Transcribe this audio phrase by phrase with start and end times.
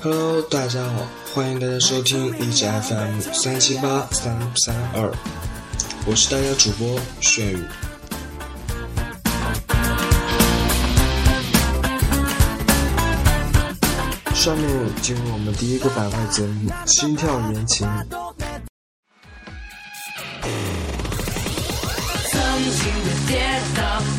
[0.00, 5.12] Hello，大家好，欢迎大家收听荔枝 FM 三七八三三二，
[6.06, 7.64] 我是大家主播炫宇。
[14.34, 17.86] 下面进入我们第一个板块节目《心跳言情》。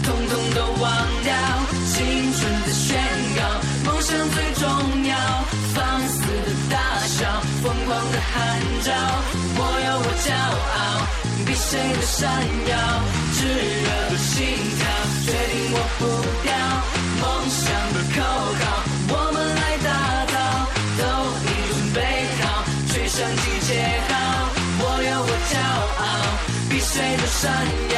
[0.04, 0.32] 曾
[8.32, 8.38] 喊
[8.84, 8.88] 叫，
[9.58, 10.77] 我有我骄傲，
[11.45, 12.22] 比谁都闪
[12.70, 12.72] 耀。
[13.36, 14.38] 炙热的心
[14.77, 14.81] 跳，
[15.26, 16.02] 决定我不
[16.44, 16.50] 掉。
[17.22, 17.62] 梦想
[17.94, 18.22] 的口
[18.59, 18.64] 号，
[19.09, 19.90] 我们来打
[20.31, 20.36] 造，
[21.00, 21.02] 都
[21.44, 21.98] 已准备
[22.41, 22.44] 好，
[22.88, 23.70] 吹响集结
[24.08, 24.12] 号。
[24.80, 25.53] 我有我骄
[26.00, 26.03] 傲，
[26.70, 27.42] 比谁都闪
[27.95, 27.98] 耀。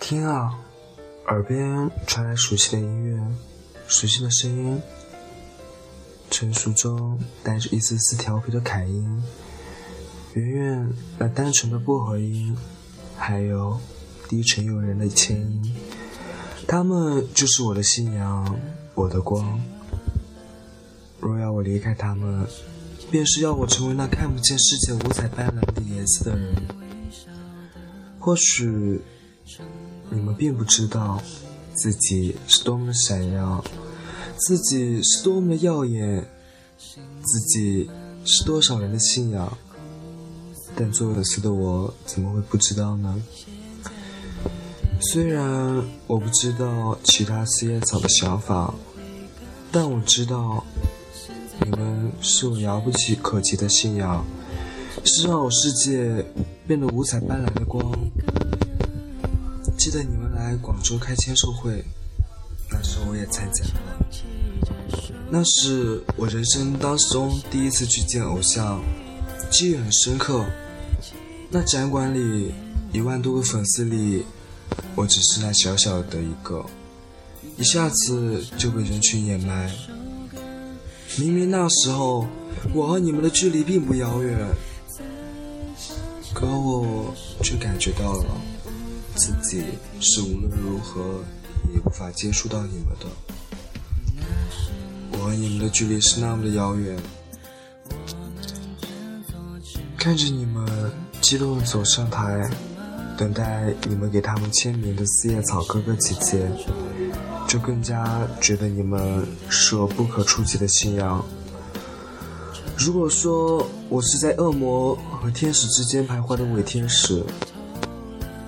[0.00, 0.52] 听啊，
[1.28, 3.22] 耳边传来熟悉的音乐，
[3.86, 4.82] 熟悉的声音，
[6.30, 9.22] 成熟中带着一丝丝调皮的凯音，
[10.34, 12.56] 圆圆那单纯的薄荷音，
[13.16, 13.78] 还有
[14.28, 15.74] 低沉诱人的千音，
[16.66, 18.58] 他们就是我的信仰，
[18.94, 19.60] 我的光。
[21.20, 22.44] 若要我离开他们，
[23.12, 26.54] 便是要我成为那看不见世界五彩斑斓的颜色的人。
[28.18, 29.00] 或许。
[30.14, 31.20] 你们并不知道
[31.74, 33.64] 自己是多么的闪耀，
[34.36, 36.22] 自己是多么的耀眼，
[37.22, 37.88] 自己
[38.22, 39.56] 是多少人的信仰。
[40.76, 43.22] 但做粉丝的我怎么会不知道呢？
[45.00, 48.74] 虽然我不知道其他四叶草的想法，
[49.70, 50.62] 但我知道
[51.64, 54.22] 你们是我遥不及可及的信仰，
[55.04, 56.24] 是让我世界
[56.66, 57.82] 变得五彩斑斓的光。
[59.92, 61.84] 在你们来广州开签售会，
[62.70, 64.06] 那时候我也参加了。
[65.28, 68.82] 那是我人生当中第一次去见偶像，
[69.50, 70.46] 记忆很深刻。
[71.50, 72.54] 那展馆里
[72.90, 74.24] 一万多个粉丝里，
[74.94, 76.64] 我只是那小小的一个，
[77.58, 79.70] 一下子就被人群掩埋。
[81.18, 82.26] 明明那时候
[82.72, 84.38] 我和你们的距离并不遥远，
[86.32, 88.24] 可我却感觉到了。
[89.14, 89.62] 自己
[90.00, 91.22] 是无论如何
[91.72, 93.06] 也无法接触到你们的，
[95.12, 96.98] 我和你们的距离是那么的遥远。
[99.96, 100.66] 看着你们
[101.20, 102.50] 激动的走上台，
[103.16, 106.50] 等待你们给他们签名的四叶草哥哥姐姐，
[107.46, 111.24] 就更加觉得你们是我不可触及的信仰。
[112.76, 117.24] 如果说我是在恶魔和天使之间徘徊的伪天使。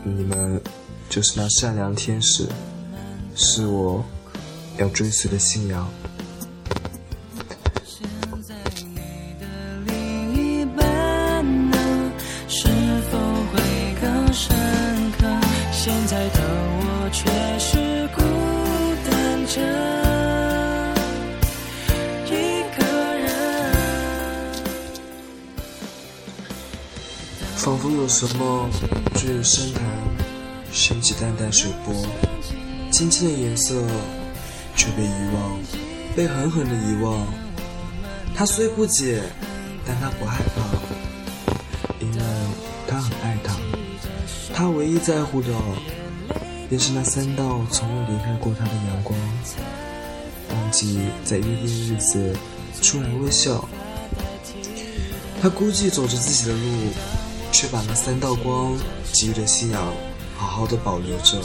[0.05, 0.61] 你们
[1.09, 2.47] 就是那善良天使，
[3.35, 4.05] 是我
[4.79, 5.89] 要追随的信仰。
[12.47, 12.69] 是
[13.11, 13.19] 否
[13.53, 13.61] 会
[14.01, 14.55] 更深
[15.19, 15.27] 刻？
[15.73, 18.23] 现在的我却是孤
[19.11, 19.61] 单着
[22.27, 22.31] 一
[22.79, 22.85] 个
[23.17, 23.27] 人。
[27.57, 28.69] 仿佛有什么
[29.25, 29.83] 坠入深潭，
[30.71, 31.95] 升起淡淡水波，
[32.91, 33.83] 晶晶的颜色
[34.77, 35.59] 却被遗忘，
[36.15, 37.27] 被狠狠的遗忘。
[38.35, 39.23] 他虽不解，
[39.87, 40.63] 但他不害怕，
[42.01, 42.19] 因为
[42.87, 43.57] 他很爱他。
[44.53, 45.49] 他唯一在乎的，
[46.69, 49.19] 便是那三道从未离开过他的阳光。
[50.51, 52.37] 忘记在约定日子
[52.83, 53.67] 出来微笑。
[55.41, 56.69] 他孤寂走着自己的路。
[57.55, 58.77] 却把那三道光
[59.13, 59.95] 给予的信仰
[60.37, 61.41] 好好的保留着。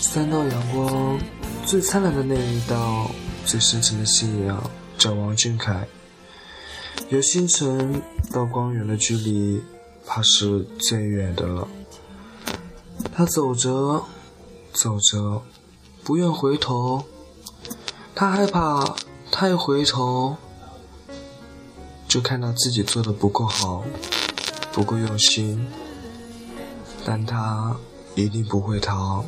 [0.00, 1.18] 三道阳光，
[1.66, 3.10] 最灿烂的那一道，
[3.44, 5.86] 最深沉的信仰，叫王俊凯。
[7.08, 9.62] 由星辰到光源的距离，
[10.04, 11.68] 怕是最远的了。
[13.14, 14.04] 他走着，
[14.72, 15.40] 走着，
[16.02, 17.04] 不愿回头。
[18.12, 18.96] 他害怕，
[19.30, 20.36] 他一回头，
[22.08, 23.84] 就看到自己做的不够好，
[24.72, 25.64] 不够用心。
[27.04, 27.76] 但他
[28.16, 29.24] 一定不会逃，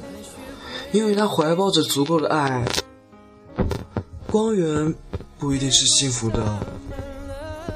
[0.91, 2.67] 因为他怀抱着足够的爱。
[4.27, 4.93] 光源
[5.39, 6.78] 不一定是幸福的。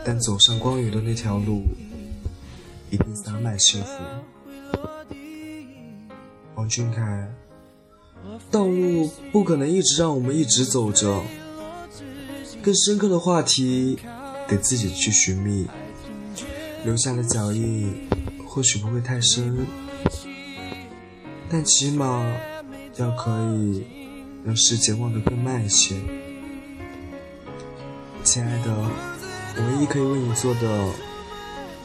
[0.05, 1.63] 但走上光宇的那条路，
[2.91, 3.91] 一定洒满幸福。
[6.55, 7.29] 王俊凯，
[8.51, 11.23] 道路不可能一直让我们一直走着，
[12.63, 13.99] 更深刻的话题
[14.49, 15.67] 得自己去寻觅，
[16.85, 18.09] 留下的脚印
[18.47, 19.67] 或许不会太深，
[21.49, 22.31] 但起码
[22.97, 23.85] 要可以
[24.45, 25.97] 让世界忘得更慢一些。
[28.23, 28.91] 亲爱的，
[29.57, 30.87] 唯一可以为你做的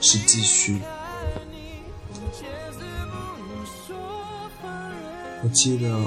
[0.01, 0.81] 是继续。
[5.43, 6.01] 我记得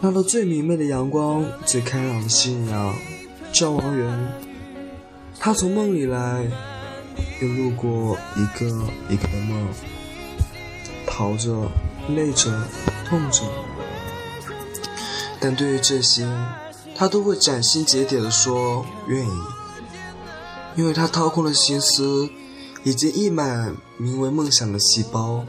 [0.00, 2.94] 那道最明媚的阳光，最开朗的信仰，
[3.52, 4.32] 叫王源。
[5.38, 6.44] 他从梦里来，
[7.40, 8.66] 又路过一个
[9.08, 9.68] 一个的梦，
[11.06, 11.70] 逃着，
[12.08, 12.50] 累着，
[13.08, 13.42] 痛着，
[15.38, 16.26] 但对于这些，
[16.94, 19.32] 他都会斩钉截铁地说愿意，
[20.76, 22.28] 因为他掏空了心思，
[22.84, 25.44] 已经溢满名为梦想的细胞，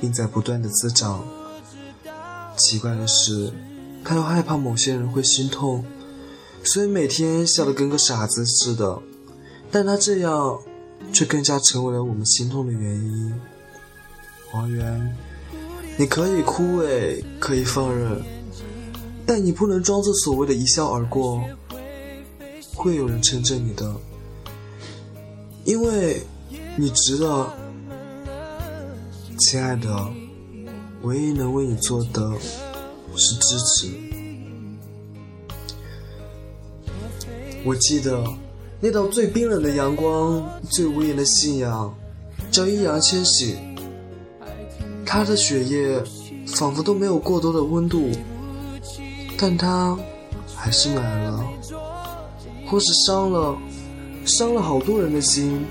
[0.00, 1.24] 并在不断的滋长。
[2.56, 3.52] 奇怪的是，
[4.02, 5.84] 他又害怕某些人会心痛，
[6.62, 8.98] 所以每天笑得跟个傻子似的。
[9.70, 10.58] 但他这样，
[11.12, 13.34] 却更加成为了我们心痛的原因。
[14.54, 15.16] 王源，
[15.98, 18.22] 你可以枯萎，可以放任，
[19.26, 21.42] 但你不能装作所谓的一笑而过。
[22.76, 23.94] 会有人称着你的，
[25.64, 26.22] 因为
[26.76, 27.50] 你值得，
[29.38, 30.08] 亲爱的。
[31.02, 32.32] 唯一能为你做的
[33.14, 33.90] 是支持。
[37.62, 38.24] 我记得
[38.80, 41.94] 那道最冰冷的阳光，最无言的信仰，
[42.50, 43.56] 叫易烊千玺。
[45.04, 46.02] 他的血液
[46.46, 48.10] 仿佛都没有过多的温度，
[49.36, 49.94] 但他
[50.56, 51.44] 还是买了，
[52.66, 53.54] 或是伤了，
[54.24, 55.64] 伤了好多人的心。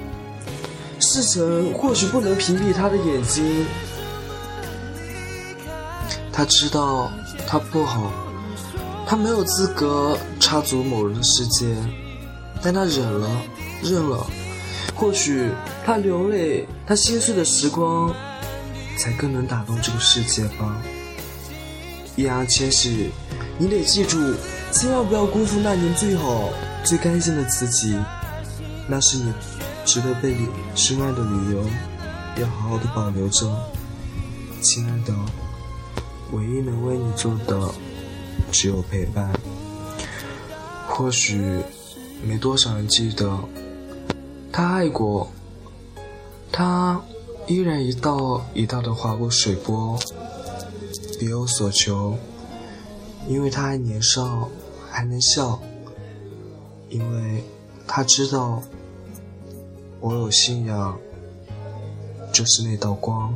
[1.00, 3.66] 事成或许不能屏蔽他的眼睛。
[6.32, 7.12] 他知道
[7.46, 8.12] 他不好，
[9.06, 11.76] 他没有资格插足某人的世界，
[12.62, 13.30] 但他忍了，
[13.84, 14.26] 认了。
[14.96, 15.50] 或许
[15.86, 18.14] 他流泪，他心碎的时光，
[18.98, 20.82] 才更能打动这个世界吧。
[22.16, 23.10] 易烊千玺，
[23.58, 24.18] 你得记住，
[24.72, 26.50] 千万不要辜负那年最好、
[26.84, 27.96] 最干净的自己。
[28.88, 29.34] 那是你
[29.86, 31.64] 值得被你深爱的理由，
[32.42, 33.56] 要好好的保留着，
[34.62, 35.14] 亲爱的。
[36.32, 37.72] 唯一能为你做的，
[38.52, 39.32] 只有陪伴。
[40.88, 41.62] 或许
[42.24, 43.40] 没多少人记得，
[44.52, 45.32] 他爱过，
[46.52, 47.02] 他
[47.48, 50.00] 依然一道一道的划过水波，
[51.20, 52.18] 别有所求。
[53.28, 54.50] 因为他还年少，
[54.90, 55.62] 还能笑。
[56.90, 57.44] 因为
[57.88, 58.62] 他知道，
[60.00, 60.98] 我有信仰，
[62.32, 63.34] 就是那道光。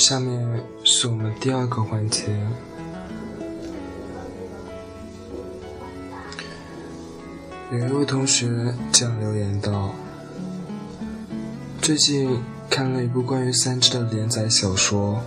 [0.00, 2.34] 下面是我们第二个环节。
[7.70, 9.94] 有一位同学这样留言道
[11.82, 15.20] ：“最近看了一部关于三只的连载小说，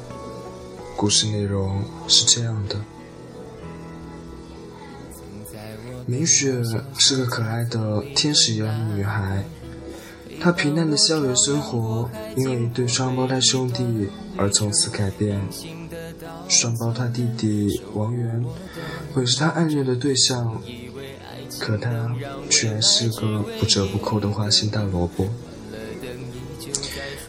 [0.97, 2.75] 故事内容是这样的：
[6.07, 6.63] 明雪
[6.97, 9.43] 是个可爱的天使一样的女孩，
[10.39, 15.41] 他平淡的校园生活因为一对双胞胎兄弟而从此改变。
[16.49, 18.45] 双胞胎弟弟王源
[19.13, 20.61] 本是他暗恋的对象，
[21.59, 22.13] 可他
[22.49, 25.27] 却然是个不折不扣的花心大萝卜。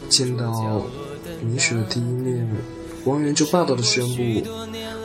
[0.09, 0.85] 见到
[1.41, 2.47] 明雪的第一面，
[3.05, 4.49] 王源就霸道的宣布：“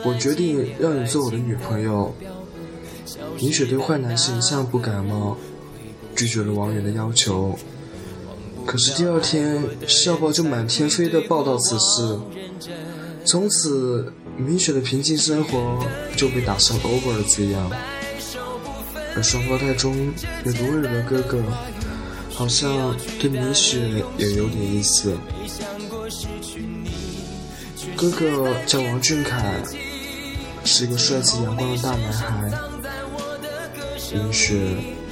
[0.05, 2.13] 我决定让你做我的女朋友。”
[3.39, 5.37] 明雪对坏男生一向不感冒，
[6.15, 7.57] 拒绝了王源的要求。
[8.65, 12.19] 可是第二天，校报就满天飞的报道此事，
[13.25, 17.71] 从此明雪的平静生活就被打上 over 的字样。
[19.15, 20.11] 而双胞胎中
[20.45, 21.43] 有个温柔的哥哥。
[22.33, 25.15] 好像对明雪也有点意思。
[27.95, 29.61] 哥哥叫王俊凯，
[30.63, 32.51] 是一个帅气阳光的大男孩。
[34.13, 34.59] 明雪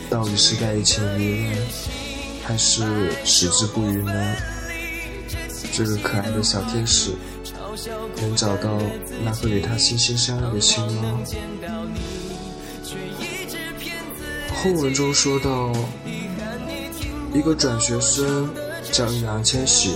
[0.10, 1.58] 到底是该一情依恋，
[2.50, 4.36] 还是矢志不渝呢？
[5.72, 7.12] 这个可爱的小天使，
[8.20, 8.76] 能找到
[9.24, 11.20] 那个与他心心相印的心吗？
[14.56, 15.72] 后文中说到。
[17.32, 18.50] 一个转学生
[18.92, 19.92] 叫易烊千玺，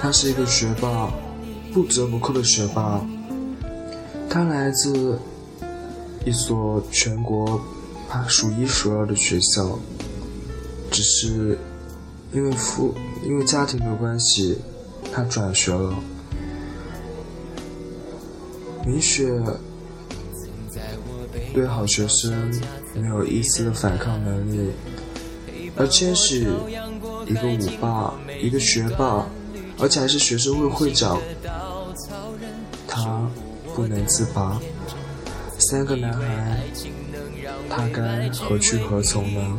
[0.00, 1.12] 他是一个学霸，
[1.74, 3.04] 不折不扣的学霸。
[4.30, 5.20] 他来自
[6.24, 7.62] 一所全国
[8.26, 9.78] 数一数二的学校，
[10.92, 11.58] 只是
[12.32, 12.94] 因为父
[13.24, 14.58] 因为家庭的关系，
[15.10, 15.94] 他转学了。
[18.86, 19.32] 米雪
[21.54, 22.52] 对好学生
[22.94, 24.70] 没有一丝的反抗能力。
[25.76, 26.46] 而千玺，
[27.26, 29.26] 一个舞霸，一个学霸，
[29.78, 31.18] 而且还是学生会会长，
[32.86, 33.26] 他
[33.74, 34.60] 不能自拔。
[35.58, 36.60] 三个男孩，
[37.70, 39.58] 他该何去何从呢？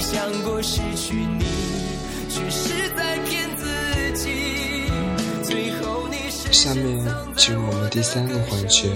[0.00, 1.44] 没想过失去你，
[2.30, 3.66] 却是在骗自
[4.14, 4.90] 己。
[5.42, 8.88] 最后你是下面进入我们第三个环节。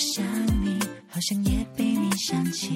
[0.00, 0.24] 想
[0.64, 0.78] 你，
[1.08, 2.70] 好像也被你想起。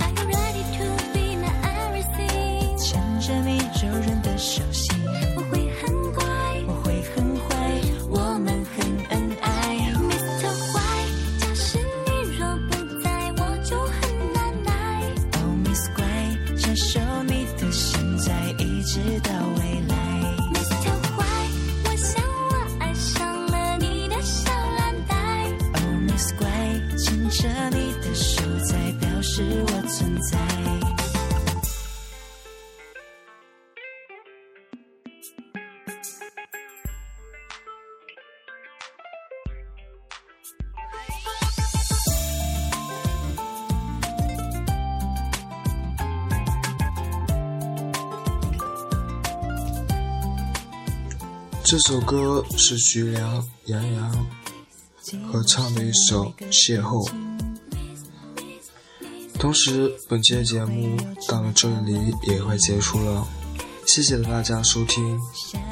[0.00, 2.76] Are you ready to be my everything？
[2.76, 4.95] 牵着你柔软的手心。
[27.38, 29.76] 着你的手，才表示我
[51.68, 54.26] 这首歌是徐良、杨洋
[55.30, 57.06] 合唱的一首《邂逅》。
[59.38, 60.96] 同时，本期的节目
[61.28, 63.26] 到了这里也快结束了，
[63.86, 65.18] 谢谢大家收听，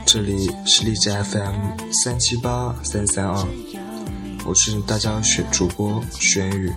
[0.05, 3.47] 这里是荔枝 FM 三七八三三二，
[4.45, 6.73] 我是大家选主播玄宇。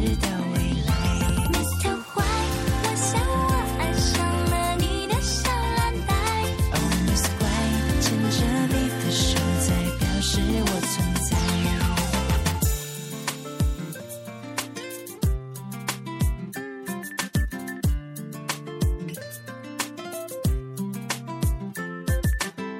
[0.00, 0.39] 知道。